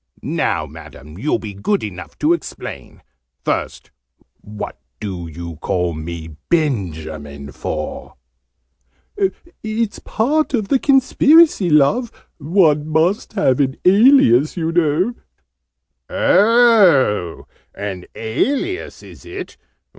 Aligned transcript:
"Now, 0.23 0.65
Madam, 0.65 1.19
you'll 1.19 1.37
be 1.37 1.53
good 1.53 1.83
enough 1.83 2.17
to 2.17 2.33
explain. 2.33 3.03
First, 3.45 3.91
what 4.41 4.79
do 4.99 5.27
you 5.27 5.57
call 5.57 5.93
me 5.93 6.37
Benjamin 6.49 7.51
for?" 7.51 8.15
"It's 9.61 9.99
part 9.99 10.55
of 10.55 10.69
the 10.69 10.79
Conspiracy, 10.79 11.69
Love! 11.69 12.11
One 12.39 12.87
must 12.87 13.33
have 13.33 13.59
an 13.59 13.77
alias, 13.85 14.57
you 14.57 14.71
know" 14.71 15.13
"Oh, 16.09 17.45
an 17.75 18.05
alias, 18.15 19.03
is 19.03 19.23
it? 19.23 19.55